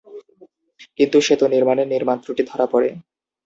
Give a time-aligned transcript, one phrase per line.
[0.97, 2.89] কিন্তু সেতু নির্মাণে নির্মাণ ত্রুটি ধরা পরে।